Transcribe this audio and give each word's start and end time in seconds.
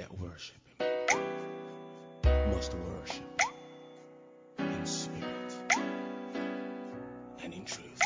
that 0.00 0.18
worship 0.18 0.56
him 0.66 2.50
must 2.50 2.72
worship 2.74 3.40
in 4.58 4.86
spirit 4.86 5.52
and 7.44 7.52
in 7.52 7.64
truth. 7.66 8.00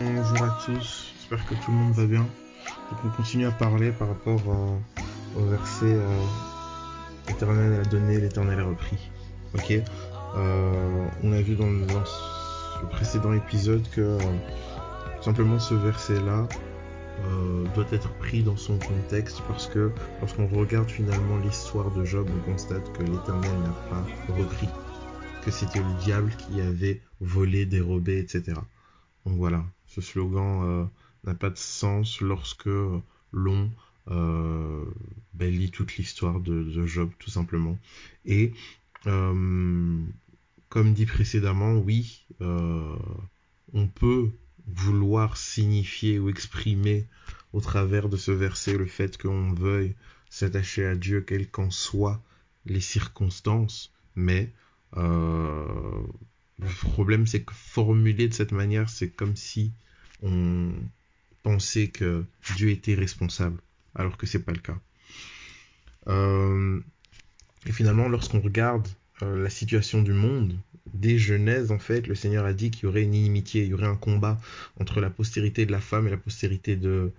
Bonjour 0.00 0.42
à 0.42 0.58
tous, 0.64 1.12
j'espère 1.14 1.46
que 1.46 1.54
tout 1.54 1.70
le 1.70 1.76
monde 1.76 1.92
va 1.92 2.06
bien. 2.06 2.26
Donc 2.90 2.98
on 3.04 3.10
continue 3.10 3.46
à 3.46 3.52
parler 3.52 3.92
par 3.92 4.08
rapport 4.08 4.42
au 5.36 5.44
verset 5.44 5.86
euh, 5.86 6.24
L'éternel 7.40 7.80
a 7.80 7.84
donné, 7.84 8.20
l'éternel 8.20 8.60
a 8.60 8.64
repris. 8.64 8.98
Ok 9.54 9.70
Euh, 9.70 11.06
On 11.22 11.32
a 11.32 11.40
vu 11.40 11.54
dans 11.54 11.70
le, 11.70 11.86
précédent 12.90 13.32
épisode 13.32 13.88
que 13.92 14.02
euh, 14.02 14.18
simplement 15.22 15.58
ce 15.58 15.72
verset-là 15.72 16.46
euh, 17.24 17.64
doit 17.74 17.86
être 17.92 18.12
pris 18.18 18.42
dans 18.42 18.58
son 18.58 18.78
contexte 18.78 19.40
parce 19.48 19.68
que 19.68 19.90
lorsqu'on 20.20 20.48
regarde 20.48 20.90
finalement 20.90 21.38
l'histoire 21.38 21.90
de 21.92 22.04
Job, 22.04 22.28
on 22.30 22.50
constate 22.50 22.92
que 22.92 23.04
l'éternel 23.04 23.58
n'a 23.62 23.74
pas 23.88 24.04
repris. 24.34 24.68
Que 25.42 25.50
c'était 25.50 25.78
le 25.78 25.94
diable 26.04 26.30
qui 26.36 26.60
avait 26.60 27.00
volé, 27.22 27.64
dérobé, 27.64 28.18
etc. 28.18 28.52
Donc 29.24 29.38
voilà, 29.38 29.64
ce 29.86 30.02
slogan 30.02 30.90
n'a 31.24 31.34
pas 31.34 31.48
de 31.48 31.56
sens 31.56 32.20
lorsque 32.20 32.68
l'on 33.32 33.70
euh, 34.10 34.84
ben, 35.34 35.50
lit 35.50 35.70
toute 35.70 35.96
l'histoire 35.96 36.40
de, 36.40 36.86
Job, 36.86 37.10
tout 37.18 37.30
simplement. 37.30 37.78
Et 38.24 38.52
euh, 39.06 39.98
comme 40.68 40.92
dit 40.92 41.06
précédemment, 41.06 41.74
oui, 41.74 42.24
euh, 42.40 42.96
on 43.72 43.86
peut 43.86 44.30
vouloir 44.66 45.36
signifier 45.36 46.18
ou 46.18 46.28
exprimer 46.28 47.06
au 47.52 47.60
travers 47.60 48.08
de 48.08 48.16
ce 48.16 48.30
verset 48.30 48.76
le 48.76 48.86
fait 48.86 49.16
qu'on 49.20 49.52
veuille 49.52 49.94
s'attacher 50.28 50.86
à 50.86 50.94
Dieu, 50.94 51.20
quelles 51.22 51.48
qu'en 51.48 51.70
soient 51.70 52.22
les 52.66 52.80
circonstances, 52.80 53.92
mais 54.14 54.52
euh, 54.96 56.02
le 56.58 56.90
problème 56.90 57.26
c'est 57.26 57.42
que 57.42 57.54
formuler 57.54 58.28
de 58.28 58.34
cette 58.34 58.52
manière, 58.52 58.88
c'est 58.88 59.10
comme 59.10 59.36
si 59.36 59.72
on 60.22 60.72
pensait 61.42 61.88
que 61.88 62.24
Dieu 62.56 62.70
était 62.70 62.94
responsable, 62.94 63.60
alors 63.94 64.16
que 64.16 64.26
c'est 64.26 64.44
pas 64.44 64.52
le 64.52 64.58
cas. 64.58 64.78
Euh, 66.08 66.80
et 67.66 67.72
finalement, 67.72 68.08
lorsqu'on 68.08 68.40
regarde 68.40 68.88
euh, 69.22 69.42
la 69.42 69.50
situation 69.50 70.02
du 70.02 70.12
monde, 70.12 70.56
dès 70.94 71.18
Genèse, 71.18 71.72
en 71.72 71.78
fait, 71.78 72.06
le 72.06 72.14
Seigneur 72.14 72.44
a 72.44 72.52
dit 72.52 72.70
qu'il 72.70 72.84
y 72.84 72.86
aurait 72.86 73.02
une 73.02 73.14
inimitié, 73.14 73.64
il 73.64 73.70
y 73.70 73.74
aurait 73.74 73.86
un 73.86 73.96
combat 73.96 74.40
entre 74.78 75.00
la 75.00 75.10
postérité 75.10 75.66
de 75.66 75.72
la 75.72 75.80
femme 75.80 76.06
et 76.06 76.10
la 76.10 76.16
postérité 76.16 76.76
de, 76.76 77.12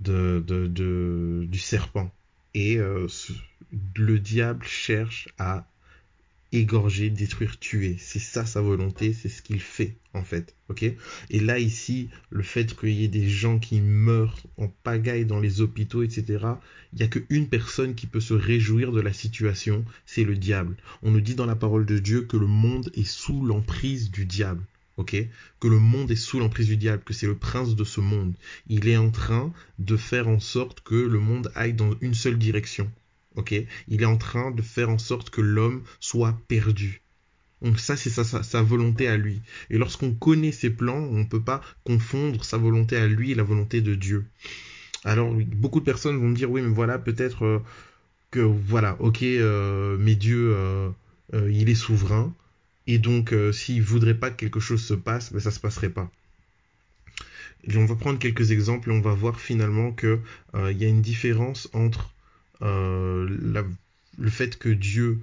du 0.00 1.58
serpent. 1.58 2.12
Et 2.54 2.78
euh, 2.78 3.06
le 3.96 4.18
diable 4.18 4.64
cherche 4.64 5.28
à 5.38 5.66
égorger, 6.56 7.10
détruire, 7.10 7.58
tuer. 7.58 7.96
C'est 7.98 8.18
ça 8.18 8.46
sa 8.46 8.60
volonté, 8.60 9.12
c'est 9.12 9.28
ce 9.28 9.42
qu'il 9.42 9.60
fait 9.60 9.96
en 10.12 10.22
fait. 10.22 10.54
Et 11.30 11.40
là 11.40 11.58
ici, 11.58 12.08
le 12.30 12.42
fait 12.42 12.74
qu'il 12.78 12.90
y 12.90 13.04
ait 13.04 13.08
des 13.08 13.28
gens 13.28 13.58
qui 13.58 13.80
meurent 13.80 14.38
en 14.56 14.68
pagaille 14.68 15.26
dans 15.26 15.40
les 15.40 15.60
hôpitaux, 15.60 16.02
etc. 16.02 16.24
Il 16.92 16.98
n'y 16.98 17.02
a 17.02 17.08
qu'une 17.08 17.48
personne 17.48 17.94
qui 17.94 18.06
peut 18.06 18.20
se 18.20 18.34
réjouir 18.34 18.92
de 18.92 19.00
la 19.00 19.12
situation, 19.12 19.84
c'est 20.06 20.24
le 20.24 20.36
diable. 20.36 20.76
On 21.02 21.10
nous 21.10 21.20
dit 21.20 21.34
dans 21.34 21.46
la 21.46 21.56
parole 21.56 21.86
de 21.86 21.98
Dieu 21.98 22.22
que 22.22 22.36
le 22.36 22.46
monde 22.46 22.90
est 22.94 23.06
sous 23.06 23.44
l'emprise 23.44 24.10
du 24.10 24.24
diable. 24.24 24.64
Que 24.96 25.66
le 25.66 25.80
monde 25.80 26.12
est 26.12 26.16
sous 26.16 26.38
l'emprise 26.38 26.68
du 26.68 26.76
diable, 26.76 27.02
que 27.02 27.12
c'est 27.12 27.26
le 27.26 27.36
prince 27.36 27.74
de 27.74 27.82
ce 27.82 28.00
monde. 28.00 28.34
Il 28.68 28.86
est 28.86 28.96
en 28.96 29.10
train 29.10 29.52
de 29.80 29.96
faire 29.96 30.28
en 30.28 30.38
sorte 30.38 30.82
que 30.82 30.94
le 30.94 31.18
monde 31.18 31.50
aille 31.56 31.74
dans 31.74 31.96
une 32.00 32.14
seule 32.14 32.38
direction. 32.38 32.88
Ok? 33.36 33.54
Il 33.88 34.02
est 34.02 34.06
en 34.06 34.16
train 34.16 34.50
de 34.50 34.62
faire 34.62 34.90
en 34.90 34.98
sorte 34.98 35.30
que 35.30 35.40
l'homme 35.40 35.82
soit 36.00 36.38
perdu. 36.48 37.02
Donc 37.62 37.78
ça, 37.78 37.96
c'est 37.96 38.10
sa, 38.10 38.62
volonté 38.62 39.08
à 39.08 39.16
lui. 39.16 39.40
Et 39.70 39.78
lorsqu'on 39.78 40.12
connaît 40.12 40.52
ses 40.52 40.70
plans, 40.70 40.98
on 40.98 41.20
ne 41.20 41.24
peut 41.24 41.42
pas 41.42 41.62
confondre 41.84 42.44
sa 42.44 42.58
volonté 42.58 42.96
à 42.96 43.06
lui 43.06 43.32
et 43.32 43.34
la 43.34 43.42
volonté 43.42 43.80
de 43.80 43.94
Dieu. 43.94 44.26
Alors, 45.04 45.32
beaucoup 45.32 45.80
de 45.80 45.84
personnes 45.84 46.18
vont 46.18 46.28
me 46.28 46.36
dire, 46.36 46.50
oui, 46.50 46.62
mais 46.62 46.74
voilà, 46.74 46.98
peut-être 46.98 47.44
euh, 47.44 47.58
que, 48.30 48.40
voilà, 48.40 48.96
ok, 49.00 49.22
euh, 49.22 49.96
mais 49.98 50.14
Dieu, 50.14 50.54
euh, 50.54 50.90
il 51.32 51.68
est 51.70 51.74
souverain. 51.74 52.34
Et 52.86 52.98
donc, 52.98 53.34
s'il 53.52 53.82
voudrait 53.82 54.14
pas 54.14 54.30
que 54.30 54.36
quelque 54.36 54.60
chose 54.60 54.82
se 54.84 54.94
passe, 54.94 55.32
ben, 55.32 55.40
ça 55.40 55.50
se 55.50 55.60
passerait 55.60 55.88
pas. 55.88 56.10
Et 57.66 57.76
on 57.76 57.86
va 57.86 57.94
prendre 57.96 58.18
quelques 58.18 58.50
exemples 58.50 58.90
et 58.90 58.92
on 58.92 59.00
va 59.00 59.14
voir 59.14 59.40
finalement 59.40 59.92
que 59.92 60.20
euh, 60.54 60.72
il 60.72 60.78
y 60.78 60.84
a 60.84 60.88
une 60.88 61.02
différence 61.02 61.68
entre 61.72 62.13
la- 62.64 63.64
le 64.18 64.30
fait 64.30 64.58
que 64.58 64.68
Dieu, 64.68 65.20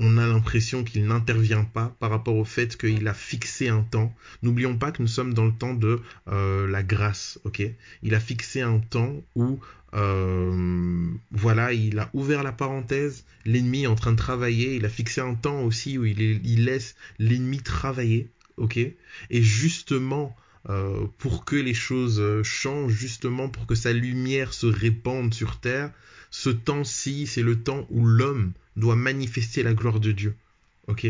on 0.00 0.16
a 0.16 0.26
l'impression 0.26 0.84
qu'il 0.84 1.06
n'intervient 1.06 1.64
pas 1.64 1.94
par 1.98 2.10
rapport 2.10 2.36
au 2.36 2.44
fait 2.44 2.76
qu'il 2.76 3.06
a 3.08 3.14
fixé 3.14 3.68
un 3.68 3.82
temps. 3.82 4.14
N'oublions 4.42 4.76
pas 4.78 4.92
que 4.92 5.02
nous 5.02 5.08
sommes 5.08 5.34
dans 5.34 5.44
le 5.44 5.52
temps 5.52 5.74
de 5.74 6.00
euh, 6.28 6.66
la 6.68 6.82
grâce, 6.82 7.40
ok? 7.44 7.62
Il 8.02 8.14
a 8.14 8.20
fixé 8.20 8.60
un 8.60 8.78
temps 8.78 9.16
où, 9.34 9.58
euh, 9.94 11.08
voilà, 11.32 11.72
il 11.72 11.98
a 11.98 12.10
ouvert 12.12 12.42
la 12.44 12.52
parenthèse, 12.52 13.24
l'ennemi 13.44 13.82
est 13.84 13.86
en 13.88 13.96
train 13.96 14.12
de 14.12 14.16
travailler, 14.16 14.76
il 14.76 14.84
a 14.84 14.88
fixé 14.88 15.20
un 15.20 15.34
temps 15.34 15.62
aussi 15.62 15.98
où 15.98 16.04
il, 16.04 16.20
il 16.20 16.64
laisse 16.64 16.94
l'ennemi 17.18 17.58
travailler, 17.58 18.30
ok? 18.56 18.76
Et 18.76 19.42
justement, 19.42 20.36
euh, 20.68 21.06
pour 21.18 21.44
que 21.44 21.56
les 21.56 21.74
choses 21.74 22.42
changent, 22.42 22.92
justement 22.92 23.48
pour 23.48 23.66
que 23.66 23.74
sa 23.74 23.92
lumière 23.92 24.52
se 24.52 24.66
répande 24.66 25.32
sur 25.32 25.60
terre, 25.60 25.92
ce 26.30 26.50
temps-ci, 26.50 27.26
c'est 27.26 27.42
le 27.42 27.62
temps 27.62 27.86
où 27.90 28.04
l'homme 28.04 28.52
doit 28.76 28.96
manifester 28.96 29.62
la 29.62 29.74
gloire 29.74 30.00
de 30.00 30.12
Dieu. 30.12 30.34
Ok? 30.86 31.06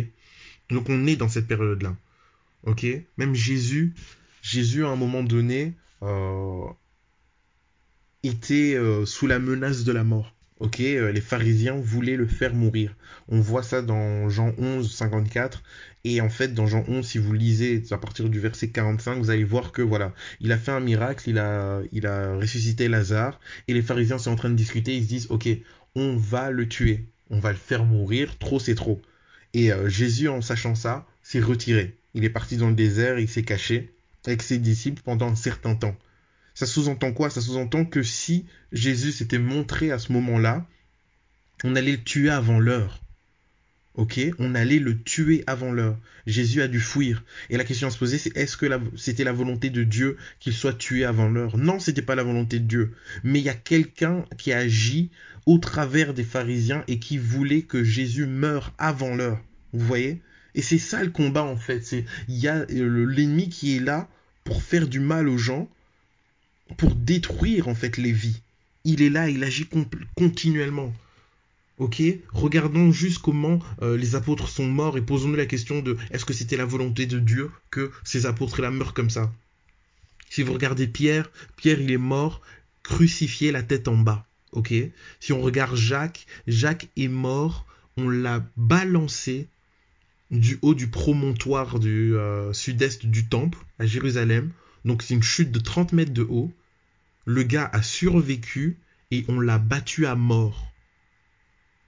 Donc 0.70 0.88
on 0.88 1.06
est 1.06 1.16
dans 1.16 1.28
cette 1.28 1.46
période-là. 1.46 1.96
Ok? 2.64 2.86
Même 3.16 3.34
Jésus, 3.34 3.94
Jésus 4.42 4.84
à 4.84 4.88
un 4.88 4.96
moment 4.96 5.22
donné 5.22 5.74
euh, 6.02 6.64
était 8.22 8.74
euh, 8.74 9.06
sous 9.06 9.26
la 9.26 9.38
menace 9.38 9.84
de 9.84 9.92
la 9.92 10.04
mort. 10.04 10.34
Ok 10.60 10.80
Euh, 10.80 11.12
Les 11.12 11.20
pharisiens 11.20 11.76
voulaient 11.76 12.16
le 12.16 12.26
faire 12.26 12.54
mourir. 12.54 12.94
On 13.28 13.40
voit 13.40 13.62
ça 13.62 13.82
dans 13.82 14.28
Jean 14.28 14.52
11, 14.58 14.90
54. 14.92 15.62
Et 16.04 16.20
en 16.20 16.28
fait, 16.30 16.54
dans 16.54 16.66
Jean 16.66 16.84
11, 16.88 17.06
si 17.06 17.18
vous 17.18 17.32
lisez 17.32 17.82
à 17.90 17.98
partir 17.98 18.28
du 18.28 18.38
verset 18.40 18.70
45, 18.70 19.18
vous 19.18 19.30
allez 19.30 19.44
voir 19.44 19.72
que 19.72 19.82
voilà, 19.82 20.14
il 20.40 20.52
a 20.52 20.58
fait 20.58 20.70
un 20.72 20.80
miracle, 20.80 21.28
il 21.30 21.38
a, 21.38 21.80
il 21.92 22.06
a 22.06 22.34
ressuscité 22.36 22.88
Lazare. 22.88 23.38
Et 23.68 23.74
les 23.74 23.82
pharisiens 23.82 24.18
sont 24.18 24.30
en 24.32 24.36
train 24.36 24.50
de 24.50 24.54
discuter, 24.54 24.96
ils 24.96 25.04
se 25.04 25.08
disent, 25.08 25.26
ok, 25.30 25.48
on 25.94 26.16
va 26.16 26.50
le 26.50 26.68
tuer, 26.68 27.06
on 27.30 27.40
va 27.40 27.50
le 27.52 27.58
faire 27.58 27.84
mourir, 27.84 28.38
trop 28.38 28.58
c'est 28.58 28.74
trop. 28.74 29.00
Et 29.54 29.72
euh, 29.72 29.88
Jésus, 29.88 30.28
en 30.28 30.40
sachant 30.40 30.74
ça, 30.74 31.06
s'est 31.22 31.40
retiré. 31.40 31.96
Il 32.14 32.24
est 32.24 32.30
parti 32.30 32.56
dans 32.56 32.68
le 32.68 32.74
désert, 32.74 33.18
il 33.18 33.28
s'est 33.28 33.42
caché 33.44 33.92
avec 34.26 34.42
ses 34.42 34.58
disciples 34.58 35.02
pendant 35.04 35.28
un 35.28 35.36
certain 35.36 35.74
temps. 35.74 35.96
Ça 36.58 36.66
sous-entend 36.66 37.12
quoi? 37.12 37.30
Ça 37.30 37.40
sous-entend 37.40 37.84
que 37.84 38.02
si 38.02 38.44
Jésus 38.72 39.12
s'était 39.12 39.38
montré 39.38 39.92
à 39.92 40.00
ce 40.00 40.10
moment-là, 40.10 40.66
on 41.62 41.76
allait 41.76 41.92
le 41.92 42.02
tuer 42.02 42.30
avant 42.30 42.58
l'heure. 42.58 43.00
Ok? 43.94 44.18
On 44.40 44.56
allait 44.56 44.80
le 44.80 45.00
tuer 45.00 45.44
avant 45.46 45.70
l'heure. 45.70 45.96
Jésus 46.26 46.60
a 46.60 46.66
dû 46.66 46.80
fuir. 46.80 47.22
Et 47.48 47.56
la 47.56 47.62
question 47.62 47.86
à 47.86 47.92
se 47.92 47.98
poser, 47.98 48.18
c'est 48.18 48.36
est-ce 48.36 48.56
que 48.56 48.66
c'était 48.96 49.22
la 49.22 49.30
volonté 49.30 49.70
de 49.70 49.84
Dieu 49.84 50.16
qu'il 50.40 50.52
soit 50.52 50.76
tué 50.76 51.04
avant 51.04 51.28
l'heure? 51.28 51.56
Non, 51.56 51.78
c'était 51.78 52.02
pas 52.02 52.16
la 52.16 52.24
volonté 52.24 52.58
de 52.58 52.66
Dieu. 52.66 52.92
Mais 53.22 53.38
il 53.38 53.44
y 53.44 53.50
a 53.50 53.54
quelqu'un 53.54 54.24
qui 54.36 54.52
a 54.52 54.58
agi 54.58 55.10
au 55.46 55.58
travers 55.58 56.12
des 56.12 56.24
pharisiens 56.24 56.82
et 56.88 56.98
qui 56.98 57.18
voulait 57.18 57.62
que 57.62 57.84
Jésus 57.84 58.26
meure 58.26 58.74
avant 58.78 59.14
l'heure. 59.14 59.38
Vous 59.72 59.86
voyez? 59.86 60.22
Et 60.56 60.62
c'est 60.62 60.78
ça 60.78 61.04
le 61.04 61.10
combat 61.10 61.44
en 61.44 61.56
fait. 61.56 61.94
Il 62.26 62.36
y 62.36 62.48
a 62.48 62.66
euh, 62.68 63.06
l'ennemi 63.06 63.48
qui 63.48 63.76
est 63.76 63.80
là 63.80 64.08
pour 64.42 64.64
faire 64.64 64.88
du 64.88 64.98
mal 64.98 65.28
aux 65.28 65.38
gens, 65.38 65.70
pour 66.76 66.94
détruire 66.94 67.68
en 67.68 67.74
fait 67.74 67.96
les 67.96 68.12
vies. 68.12 68.40
Il 68.84 69.02
est 69.02 69.10
là, 69.10 69.28
il 69.28 69.42
agit 69.44 69.68
continuellement. 70.16 70.94
Ok? 71.78 72.02
Regardons 72.32 72.90
juste 72.90 73.18
comment 73.18 73.60
euh, 73.82 73.96
les 73.96 74.16
apôtres 74.16 74.48
sont 74.48 74.66
morts 74.66 74.98
et 74.98 75.02
posons-nous 75.02 75.36
la 75.36 75.46
question 75.46 75.80
de 75.80 75.96
est-ce 76.10 76.24
que 76.24 76.34
c'était 76.34 76.56
la 76.56 76.64
volonté 76.64 77.06
de 77.06 77.18
Dieu 77.18 77.50
que 77.70 77.92
ces 78.02 78.26
apôtres-là 78.26 78.70
meurent 78.70 78.94
comme 78.94 79.10
ça? 79.10 79.32
Si 80.28 80.42
vous 80.42 80.52
regardez 80.52 80.88
Pierre, 80.88 81.30
Pierre 81.56 81.80
il 81.80 81.90
est 81.90 81.96
mort 81.96 82.42
crucifié 82.82 83.52
la 83.52 83.62
tête 83.62 83.86
en 83.86 83.96
bas. 83.96 84.26
Ok? 84.52 84.74
Si 85.20 85.32
on 85.32 85.40
regarde 85.40 85.76
Jacques, 85.76 86.26
Jacques 86.46 86.88
est 86.96 87.08
mort, 87.08 87.66
on 87.96 88.08
l'a 88.08 88.44
balancé 88.56 89.46
du 90.30 90.58
haut 90.62 90.74
du 90.74 90.88
promontoire 90.88 91.78
du 91.78 92.14
euh, 92.16 92.52
sud-est 92.52 93.06
du 93.06 93.28
temple 93.28 93.58
à 93.78 93.86
Jérusalem. 93.86 94.50
Donc 94.84 95.02
c'est 95.02 95.14
une 95.14 95.22
chute 95.22 95.50
de 95.50 95.58
30 95.58 95.92
mètres 95.92 96.12
de 96.12 96.22
haut. 96.22 96.52
Le 97.24 97.42
gars 97.42 97.68
a 97.72 97.82
survécu 97.82 98.78
et 99.10 99.24
on 99.28 99.40
l'a 99.40 99.58
battu 99.58 100.06
à 100.06 100.14
mort. 100.14 100.72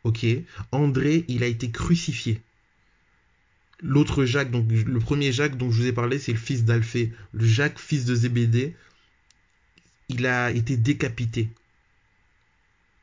ok 0.05 0.27
André, 0.73 1.25
il 1.29 1.43
a 1.43 1.47
été 1.47 1.71
crucifié. 1.71 2.41
L'autre 3.83 4.25
Jacques, 4.27 4.51
le 4.53 4.99
premier 4.99 5.33
Jacques 5.33 5.57
dont 5.57 5.71
je 5.71 5.81
vous 5.81 5.87
ai 5.87 5.93
parlé, 5.93 6.19
c'est 6.19 6.33
le 6.33 6.39
fils 6.39 6.65
d'Alphée. 6.65 7.13
Le 7.33 7.47
Jacques, 7.47 7.79
fils 7.79 8.05
de 8.05 8.15
Zébédée, 8.15 8.77
il 10.11 10.27
a 10.27 10.51
été 10.51 10.77
décapité. 10.77 11.49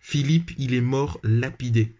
Philippe, 0.02 0.52
il 0.58 0.74
est 0.74 0.82
mort 0.82 1.20
lapidé. 1.24 1.94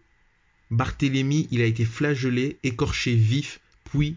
Barthélemy, 0.70 1.48
il 1.50 1.60
a 1.60 1.64
été 1.64 1.84
flagellé, 1.84 2.58
écorché 2.62 3.14
vif, 3.14 3.60
puis 3.84 4.16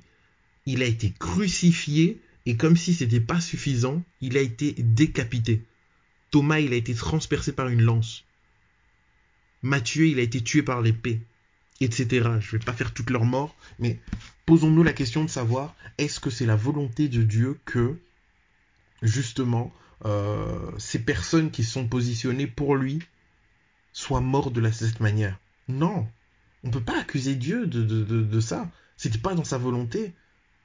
il 0.66 0.84
a 0.84 0.86
été 0.86 1.12
crucifié, 1.18 2.22
et 2.46 2.58
comme 2.58 2.78
si 2.78 2.94
c'était 2.94 3.20
pas 3.20 3.40
suffisant, 3.40 4.04
il 4.20 4.38
a 4.38 4.42
été 4.42 4.74
décapité. 4.74 5.64
Thomas, 6.32 6.60
il 6.60 6.74
a 6.74 6.78
été 6.78 6.94
transpercé 6.96 7.52
par 7.52 7.68
une 7.68 7.82
lance. 7.82 8.24
Matthieu, 9.62 10.08
il 10.08 10.18
a 10.20 10.24
été 10.24 10.42
tué 10.42 10.64
par 10.64 10.82
l'épée, 10.82 11.22
etc. 11.82 12.30
Je 12.40 12.58
vais 12.58 12.64
pas 12.64 12.74
faire 12.74 12.94
toute 12.94 13.10
leur 13.10 13.26
mort, 13.26 13.56
mais 13.80 14.00
posons-nous 14.46 14.84
la 14.84 14.94
question 14.94 15.24
de 15.24 15.30
savoir 15.30 15.76
est-ce 15.98 16.20
que 16.20 16.30
c'est 16.30 16.46
la 16.46 16.56
volonté 16.56 17.10
de 17.10 17.22
Dieu 17.22 17.60
que 17.66 18.00
justement 19.04 19.72
euh, 20.06 20.72
ces 20.80 21.00
personnes 21.00 21.52
qui 21.52 21.64
sont 21.64 21.88
positionnées 21.88 22.48
pour 22.48 22.76
lui 22.76 23.00
soient 23.94 24.22
mortes 24.22 24.54
de 24.54 24.72
cette 24.72 25.00
manière? 25.00 25.38
Non, 25.68 26.08
on 26.64 26.68
ne 26.68 26.74
peut 26.74 26.82
pas 26.82 27.00
accuser 27.00 27.36
Dieu 27.36 27.68
de, 27.68 27.84
de, 27.84 28.04
de, 28.04 28.24
de 28.24 28.40
ça. 28.40 28.70
C'était 28.98 29.20
pas 29.20 29.36
dans 29.36 29.44
sa 29.44 29.58
volonté. 29.58 30.14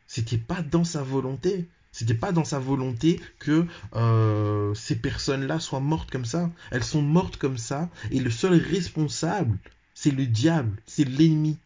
C'était 0.06 0.38
pas 0.38 0.62
dans 0.62 0.84
sa 0.84 1.02
volonté. 1.02 1.68
C'était 1.92 2.14
pas 2.14 2.32
dans 2.32 2.44
sa 2.44 2.58
volonté 2.58 3.20
que 3.38 3.66
euh, 3.94 4.74
ces 4.74 4.96
personnes-là 4.96 5.58
soient 5.60 5.80
mortes 5.80 6.10
comme 6.10 6.26
ça. 6.26 6.50
Elles 6.70 6.84
sont 6.84 7.02
mortes 7.02 7.38
comme 7.38 7.58
ça. 7.58 7.88
Et 8.10 8.20
le 8.20 8.30
seul 8.30 8.54
responsable, 8.54 9.58
c'est 9.94 10.10
le 10.10 10.26
diable, 10.26 10.76
c'est 10.84 11.04
l'ennemi. 11.04 11.58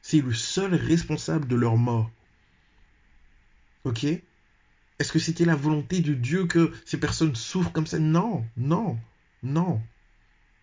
C'est 0.00 0.22
le 0.22 0.32
seul 0.32 0.74
responsable 0.74 1.46
de 1.46 1.56
leur 1.56 1.76
mort. 1.76 2.10
Ok? 3.84 4.04
Est-ce 4.04 5.12
que 5.12 5.18
c'était 5.18 5.44
la 5.44 5.56
volonté 5.56 6.00
de 6.00 6.14
Dieu 6.14 6.46
que 6.46 6.72
ces 6.84 6.98
personnes 6.98 7.34
souffrent 7.34 7.72
comme 7.72 7.86
ça? 7.86 7.98
Non, 7.98 8.44
non, 8.56 8.98
non. 9.42 9.82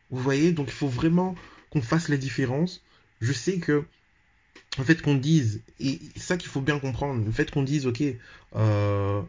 Vous 0.10 0.22
voyez 0.22 0.52
Donc 0.52 0.68
il 0.68 0.74
faut 0.74 0.88
vraiment 0.88 1.36
qu'on 1.70 1.82
fasse 1.82 2.10
la 2.10 2.18
différence. 2.18 2.84
Je 3.20 3.34
sais 3.34 3.60
que 3.60 3.86
le 4.78 4.84
fait 4.84 5.02
qu'on 5.02 5.16
dise, 5.16 5.62
et 5.80 6.00
ça 6.16 6.38
qu'il 6.38 6.50
faut 6.50 6.62
bien 6.62 6.80
comprendre, 6.80 7.26
le 7.26 7.32
fait 7.32 7.50
qu'on 7.52 7.64
dise, 7.64 7.88
ok, 7.88 8.04
euh, 8.56 9.22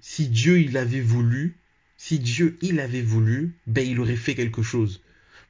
si 0.00 0.28
Dieu 0.28 0.60
il 0.60 0.76
avait 0.76 1.00
voulu, 1.00 1.56
si 1.96 2.18
Dieu 2.18 2.58
il 2.60 2.80
avait 2.80 3.02
voulu, 3.02 3.54
ben 3.66 3.86
il 3.86 4.00
aurait 4.00 4.16
fait 4.16 4.34
quelque 4.34 4.62
chose. 4.62 5.00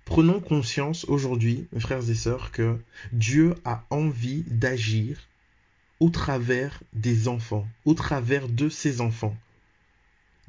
Prenons 0.04 0.40
conscience 0.40 1.04
aujourd'hui, 1.06 1.66
frères 1.78 2.08
et 2.08 2.14
sœurs, 2.14 2.52
que 2.52 2.78
Dieu 3.12 3.54
a 3.64 3.84
envie 3.90 4.44
d'agir 4.46 5.18
au 5.98 6.10
travers 6.10 6.80
des 6.92 7.26
enfants, 7.26 7.66
au 7.84 7.94
travers 7.94 8.48
de 8.48 8.68
ses 8.68 9.00
enfants. 9.00 9.36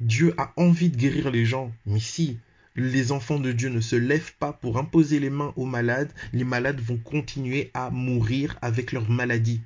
Dieu 0.00 0.32
a 0.38 0.52
envie 0.56 0.90
de 0.90 0.96
guérir 0.96 1.30
les 1.30 1.44
gens, 1.44 1.72
mais 1.86 1.98
si 1.98 2.38
les 2.78 3.12
enfants 3.12 3.40
de 3.40 3.52
Dieu 3.52 3.68
ne 3.68 3.80
se 3.80 3.96
lèvent 3.96 4.34
pas 4.38 4.52
pour 4.52 4.78
imposer 4.78 5.18
les 5.18 5.30
mains 5.30 5.52
aux 5.56 5.66
malades, 5.66 6.12
les 6.32 6.44
malades 6.44 6.80
vont 6.80 6.96
continuer 6.96 7.70
à 7.74 7.90
mourir 7.90 8.56
avec 8.62 8.92
leur 8.92 9.10
maladie. 9.10 9.60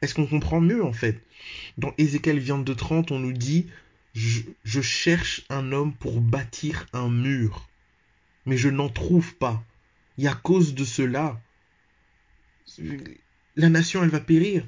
Est-ce 0.00 0.14
qu'on 0.14 0.26
comprend 0.26 0.60
mieux 0.60 0.84
en 0.84 0.92
fait? 0.92 1.20
Dans 1.76 1.92
Ézéchiel 1.98 2.40
22.30, 2.40 3.12
on 3.12 3.18
nous 3.18 3.32
dit 3.32 3.66
je, 4.14 4.42
je 4.62 4.80
cherche 4.80 5.44
un 5.48 5.72
homme 5.72 5.92
pour 5.94 6.20
bâtir 6.20 6.86
un 6.92 7.08
mur, 7.08 7.68
mais 8.46 8.56
je 8.56 8.68
n'en 8.68 8.88
trouve 8.88 9.34
pas. 9.34 9.64
Et 10.18 10.28
à 10.28 10.34
cause 10.34 10.74
de 10.74 10.84
cela, 10.84 11.40
la 13.56 13.68
nation, 13.68 14.02
elle 14.04 14.10
va 14.10 14.20
périr. 14.20 14.64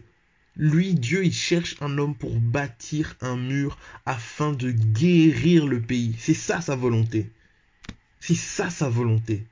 Lui, 0.58 0.94
Dieu, 0.94 1.24
il 1.24 1.34
cherche 1.34 1.76
un 1.82 1.98
homme 1.98 2.14
pour 2.14 2.34
bâtir 2.40 3.14
un 3.20 3.36
mur 3.36 3.76
afin 4.06 4.52
de 4.52 4.70
guérir 4.70 5.66
le 5.66 5.82
pays. 5.82 6.14
C'est 6.18 6.32
ça 6.34 6.62
sa 6.62 6.74
volonté. 6.74 7.30
C'est 8.20 8.34
ça 8.34 8.70
sa 8.70 8.88
volonté. 8.88 9.44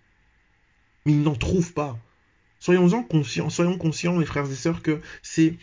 Mais 1.04 1.12
il 1.12 1.22
n'en 1.22 1.34
trouve 1.34 1.74
pas. 1.74 1.98
Soyons-en 2.58 3.02
conscients, 3.02 3.50
soyons 3.50 3.76
conscients, 3.76 4.16
mes 4.16 4.24
frères 4.24 4.50
et 4.50 4.54
sœurs, 4.54 4.80
que 4.80 5.02
c'est 5.22 5.58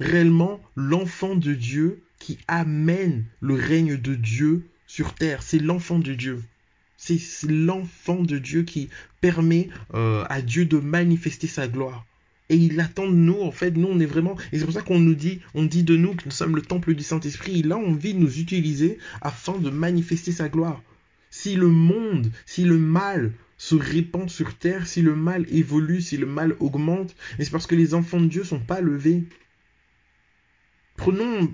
réellement 0.00 0.60
l'enfant 0.74 1.36
de 1.36 1.54
Dieu 1.54 2.02
qui 2.18 2.38
amène 2.48 3.24
le 3.40 3.54
règne 3.54 3.96
de 3.96 4.16
Dieu 4.16 4.66
sur 4.88 5.14
terre. 5.14 5.44
C'est 5.44 5.60
l'enfant 5.60 6.00
de 6.00 6.14
Dieu. 6.14 6.42
C'est 6.96 7.20
l'enfant 7.48 8.20
de 8.20 8.38
Dieu 8.38 8.64
qui 8.64 8.88
permet 9.20 9.68
euh, 9.94 10.24
à 10.28 10.42
Dieu 10.42 10.64
de 10.64 10.78
manifester 10.78 11.46
sa 11.46 11.68
gloire 11.68 12.04
et 12.52 12.56
il 12.56 12.78
attend 12.80 13.08
de 13.08 13.14
nous, 13.14 13.40
en 13.40 13.50
fait, 13.50 13.70
nous 13.70 13.88
on 13.88 13.98
est 13.98 14.06
vraiment, 14.06 14.36
et 14.52 14.58
c'est 14.58 14.66
pour 14.66 14.74
ça 14.74 14.82
qu'on 14.82 15.00
nous 15.00 15.14
dit, 15.14 15.40
on 15.54 15.64
dit 15.64 15.84
de 15.84 15.96
nous 15.96 16.14
que 16.14 16.26
nous 16.26 16.30
sommes 16.30 16.54
le 16.54 16.60
temple 16.60 16.94
du 16.94 17.02
Saint-Esprit, 17.02 17.52
il 17.56 17.72
a 17.72 17.78
envie 17.78 18.12
de 18.12 18.18
nous 18.18 18.38
utiliser 18.38 18.98
afin 19.22 19.56
de 19.56 19.70
manifester 19.70 20.32
sa 20.32 20.50
gloire. 20.50 20.82
Si 21.30 21.54
le 21.54 21.68
monde, 21.68 22.30
si 22.44 22.64
le 22.64 22.76
mal 22.76 23.32
se 23.56 23.74
répand 23.74 24.28
sur 24.28 24.54
terre, 24.54 24.86
si 24.86 25.00
le 25.00 25.16
mal 25.16 25.46
évolue, 25.50 26.02
si 26.02 26.18
le 26.18 26.26
mal 26.26 26.54
augmente, 26.60 27.16
et 27.38 27.44
c'est 27.44 27.50
parce 27.50 27.66
que 27.66 27.74
les 27.74 27.94
enfants 27.94 28.20
de 28.20 28.26
Dieu 28.26 28.44
sont 28.44 28.60
pas 28.60 28.82
levés? 28.82 29.24
Prenons, 31.02 31.52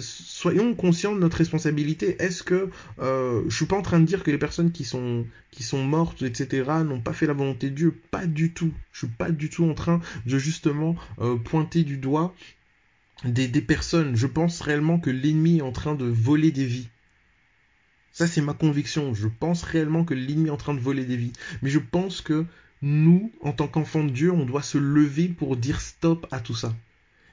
soyons 0.00 0.74
conscients 0.74 1.14
de 1.14 1.20
notre 1.20 1.36
responsabilité. 1.36 2.16
Est-ce 2.18 2.42
que 2.42 2.70
euh, 2.98 3.42
je 3.46 3.54
suis 3.54 3.66
pas 3.66 3.76
en 3.76 3.82
train 3.82 4.00
de 4.00 4.06
dire 4.06 4.22
que 4.22 4.30
les 4.30 4.38
personnes 4.38 4.72
qui 4.72 4.84
sont 4.84 5.26
qui 5.50 5.62
sont 5.62 5.84
mortes, 5.84 6.22
etc., 6.22 6.64
n'ont 6.82 7.00
pas 7.00 7.12
fait 7.12 7.26
la 7.26 7.34
volonté 7.34 7.68
de 7.68 7.74
Dieu? 7.74 8.00
Pas 8.10 8.24
du 8.24 8.52
tout. 8.52 8.72
Je 8.92 9.00
suis 9.00 9.14
pas 9.14 9.30
du 9.30 9.50
tout 9.50 9.68
en 9.68 9.74
train 9.74 10.00
de 10.24 10.38
justement 10.38 10.96
euh, 11.20 11.36
pointer 11.36 11.82
du 11.84 11.98
doigt 11.98 12.34
des, 13.24 13.48
des 13.48 13.60
personnes. 13.60 14.16
Je 14.16 14.26
pense 14.26 14.62
réellement 14.62 14.98
que 14.98 15.10
l'ennemi 15.10 15.58
est 15.58 15.62
en 15.62 15.72
train 15.72 15.94
de 15.94 16.06
voler 16.06 16.50
des 16.50 16.64
vies. 16.64 16.88
Ça, 18.12 18.26
c'est 18.26 18.40
ma 18.40 18.54
conviction. 18.54 19.12
Je 19.12 19.28
pense 19.28 19.62
réellement 19.62 20.04
que 20.04 20.14
l'ennemi 20.14 20.48
est 20.48 20.52
en 20.52 20.56
train 20.56 20.72
de 20.72 20.80
voler 20.80 21.04
des 21.04 21.18
vies. 21.18 21.34
Mais 21.60 21.68
je 21.68 21.78
pense 21.78 22.22
que 22.22 22.46
nous, 22.80 23.30
en 23.42 23.52
tant 23.52 23.68
qu'enfants 23.68 24.04
de 24.04 24.10
Dieu, 24.10 24.32
on 24.32 24.46
doit 24.46 24.62
se 24.62 24.78
lever 24.78 25.28
pour 25.28 25.58
dire 25.58 25.82
stop 25.82 26.26
à 26.30 26.40
tout 26.40 26.54
ça. 26.54 26.74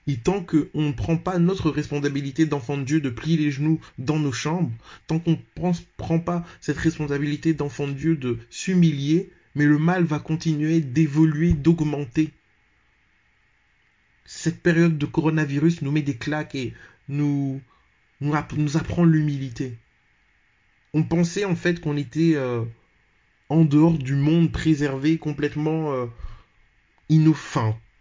Et 0.06 0.18
tant 0.18 0.44
qu'on 0.44 0.82
ne 0.82 0.92
prend 0.92 1.18
pas 1.18 1.40
notre 1.40 1.70
responsabilité 1.70 2.46
d'enfant 2.46 2.78
de 2.78 2.84
Dieu 2.84 3.00
de 3.00 3.10
plier 3.10 3.38
les 3.38 3.52
genoux 3.52 3.80
dans 3.98 4.20
nos 4.20 4.34
chambres, 4.34 4.72
tant 5.08 5.20
qu'on 5.20 5.32
ne 5.32 5.76
prend 5.98 6.20
pas 6.20 6.46
cette 6.60 6.78
responsabilité 6.78 7.54
d'enfant 7.54 7.88
de 7.88 7.94
Dieu 7.94 8.16
de 8.16 8.40
s'humilier, 8.50 9.32
mais 9.56 9.66
le 9.66 9.78
mal 9.78 10.04
va 10.04 10.20
continuer 10.20 10.82
d'évoluer, 10.82 11.54
d'augmenter. 11.54 12.32
Cette 14.26 14.62
période 14.62 14.98
de 14.98 15.06
coronavirus 15.06 15.82
nous 15.82 15.92
met 15.92 16.02
des 16.02 16.18
claques 16.18 16.56
et 16.56 16.74
nous, 17.08 17.62
nous, 18.22 18.34
apprend 18.78 19.06
l'humilité. 19.06 19.78
On 20.94 21.04
pensait 21.04 21.46
en 21.46 21.56
fait 21.56 21.80
qu'on 21.82 21.98
était 21.98 22.36
euh, 22.36 22.64
en 23.50 23.64
dehors 23.64 23.98
du 23.98 24.16
monde 24.16 24.52
préservé, 24.52 25.18
complètement 25.18 25.94
euh, 25.94 26.06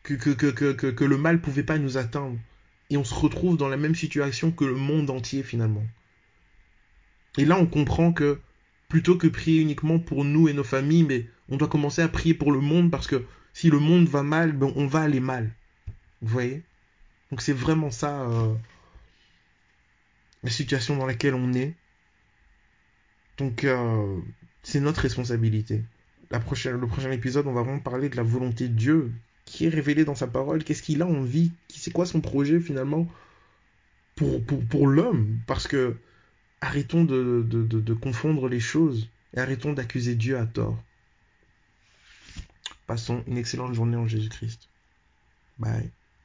que, 0.03 1.05
le 1.05 1.17
mal 1.17 1.41
pouvait 1.41 1.63
pas 1.63 1.79
nous 1.79 1.97
atteindre. 1.97 2.39
Et 2.91 2.97
on 2.97 3.05
se 3.05 3.15
retrouve 3.15 3.57
dans 3.57 3.69
la 3.69 3.77
même 3.77 3.95
situation 3.95 4.51
que 4.51 4.65
le 4.65 4.75
monde 4.75 5.11
entier 5.11 5.43
finalement. 5.43 5.85
Et 7.39 7.45
là, 7.45 7.59
on 7.59 7.67
comprend 7.67 8.13
que 8.13 8.39
plutôt 8.89 9.17
que 9.17 9.27
prier 9.27 9.61
uniquement 9.63 9.99
pour 9.99 10.25
nous 10.25 10.49
et 10.49 10.53
nos 10.53 10.65
familles, 10.65 11.05
mais 11.05 11.27
on 11.49 11.57
doit 11.57 11.69
commencer 11.69 12.03
à 12.03 12.09
prier 12.09 12.35
pour 12.35 12.53
le 12.53 12.61
monde 12.61 12.91
parce 12.91 13.07
que 13.07 13.25
si 13.55 13.71
le 13.71 13.79
monde 13.79 14.07
va 14.07 14.23
mal, 14.23 14.53
ben 14.53 14.73
on 14.77 14.87
va 14.87 15.01
aller 15.01 15.21
mal. 15.21 15.51
Vous 16.21 16.29
voyez? 16.29 16.63
Donc 17.31 17.41
c'est 17.41 17.55
vraiment 17.55 17.91
ça 17.91 18.23
euh, 18.23 18.55
la 20.43 20.51
situation 20.51 20.97
dans 20.97 21.07
laquelle 21.07 21.35
on 21.35 21.55
est. 21.55 21.75
Donc 23.39 23.65
euh, 23.65 24.21
c'est 24.63 24.81
notre 24.81 25.01
responsabilité. 25.01 25.83
La 26.31 26.39
le 26.39 26.87
prochain 26.87 27.11
épisode, 27.11 27.47
on 27.47 27.53
va 27.53 27.63
vraiment 27.63 27.79
parler 27.79 28.09
de 28.09 28.17
la 28.17 28.23
volonté 28.23 28.69
de 28.69 28.75
Dieu, 28.75 29.13
qui 29.45 29.67
est 29.67 29.71
révélé 29.71 30.05
dans 30.05 30.15
sa 30.15 30.27
parole, 30.27 30.65
qu'est-ce 30.65 30.83
qu'il 30.83 31.03
a 31.03 31.07
envie, 31.07 31.53
c'est 31.69 31.93
quoi 31.93 32.07
son 32.07 32.21
projet 32.21 32.61
finalement 32.61 33.07
pour, 34.17 34.87
l'homme? 34.87 35.41
Parce 35.47 35.67
que 35.67 35.97
arrêtons 36.61 37.05
de, 37.05 37.43
de 37.43 37.95
confondre 37.95 38.49
les 38.49 38.61
choses 38.61 39.09
et 39.35 39.41
arrêtons 39.41 39.73
d'accuser 39.73 40.15
Dieu 40.15 40.39
à 40.39 40.47
tort. 40.47 40.83
Passons 42.87 43.25
une 43.27 43.39
excellente 43.39 43.75
journée 43.75 43.97
en 43.97 44.07
Jésus-Christ. 44.07 44.69
Bye. 45.59 45.91